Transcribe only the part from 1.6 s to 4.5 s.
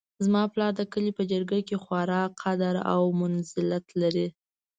کې خورا قدر او منزلت لري